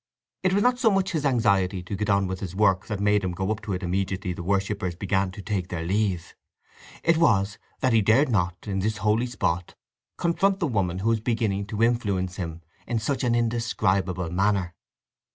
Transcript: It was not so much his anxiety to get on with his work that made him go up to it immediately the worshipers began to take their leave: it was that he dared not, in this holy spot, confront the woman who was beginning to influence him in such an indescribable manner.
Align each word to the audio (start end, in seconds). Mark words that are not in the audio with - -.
It 0.41 0.53
was 0.53 0.63
not 0.63 0.79
so 0.79 0.89
much 0.89 1.11
his 1.11 1.27
anxiety 1.27 1.83
to 1.83 1.95
get 1.95 2.09
on 2.09 2.25
with 2.25 2.39
his 2.39 2.55
work 2.55 2.87
that 2.87 2.99
made 2.99 3.23
him 3.23 3.33
go 3.33 3.51
up 3.51 3.61
to 3.61 3.73
it 3.73 3.83
immediately 3.83 4.33
the 4.33 4.41
worshipers 4.41 4.95
began 4.95 5.29
to 5.29 5.43
take 5.43 5.67
their 5.67 5.83
leave: 5.83 6.33
it 7.03 7.17
was 7.17 7.59
that 7.81 7.93
he 7.93 8.01
dared 8.01 8.29
not, 8.29 8.67
in 8.67 8.79
this 8.79 8.97
holy 8.97 9.27
spot, 9.27 9.75
confront 10.17 10.59
the 10.59 10.65
woman 10.65 10.97
who 10.97 11.09
was 11.09 11.19
beginning 11.19 11.67
to 11.67 11.83
influence 11.83 12.37
him 12.37 12.63
in 12.87 12.97
such 12.97 13.23
an 13.23 13.35
indescribable 13.35 14.31
manner. 14.31 14.73